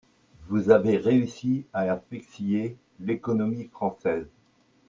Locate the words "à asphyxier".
1.73-2.75